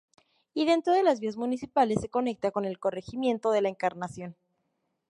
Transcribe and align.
Y 0.55 0.65
dentro 0.65 0.93
de 0.93 1.03
las 1.03 1.19
vías 1.19 1.37
municipales, 1.37 2.01
se 2.01 2.09
conecta 2.09 2.49
con 2.49 2.65
el 2.65 2.79
corregimiento 2.79 3.51
de 3.51 3.61
La 3.61 3.69
Encarnación. 3.69 4.35